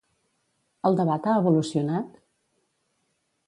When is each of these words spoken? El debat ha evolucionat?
El 0.89 0.97
debat 1.01 1.29
ha 1.29 1.35
evolucionat? 1.43 2.19